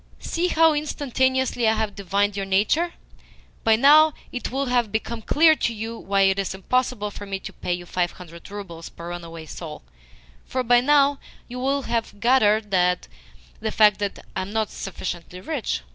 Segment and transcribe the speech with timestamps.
[0.17, 2.93] "See how instantaneously I have divined your nature!
[3.63, 7.37] By now it will have become clear to you why it is impossible for me
[7.41, 9.83] to pay you five hundred roubles per runaway soul:
[10.43, 15.81] for by now you will have gathered the fact that I am not sufficiently rich.